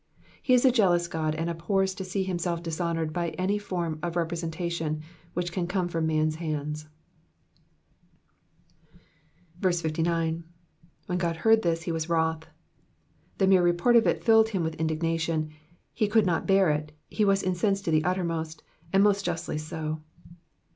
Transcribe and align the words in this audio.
Ho 0.47 0.53
is 0.55 0.65
a 0.65 0.71
jealous 0.71 1.07
God, 1.07 1.35
and 1.35 1.47
abhors 1.47 1.93
to 1.93 2.03
see 2.03 2.23
himself 2.23 2.63
dishonoured 2.63 3.13
by 3.13 3.29
any 3.37 3.59
form 3.59 3.99
of 4.01 4.15
representation 4.15 5.03
which 5.35 5.51
can 5.51 5.67
come 5.67 5.87
from 5.87 6.07
maa^s 6.07 6.37
hands. 6.37 6.87
Digitized 8.95 8.95
by 8.95 8.97
VjOOQIC 8.97 9.61
PSALM 9.61 9.61
THE 9.61 9.71
SEVENTY 9.73 10.01
EIGHTH. 10.01 10.05
449 10.07 10.41
69. 10.41 10.43
^^When 11.07 11.19
Qod 11.19 11.35
heard 11.41 11.61
this, 11.61 11.85
Tie 11.85 11.91
was 11.91 12.05
toroth.'^^ 12.07 12.43
The 13.37 13.47
mere 13.47 13.63
report 13.63 13.95
of 13.95 14.07
it 14.07 14.23
filled 14.23 14.49
him 14.49 14.63
with 14.63 14.77
indignatioa; 14.77 15.51
he 15.93 16.07
could 16.07 16.25
not 16.25 16.47
bear 16.47 16.71
it, 16.71 16.93
he 17.07 17.23
was 17.23 17.43
incensed 17.43 17.85
to 17.85 17.91
the 17.91 18.03
uttermost, 18.03 18.63
and 18.91 19.03
most 19.03 19.23
justly 19.23 19.59
so. 19.59 20.01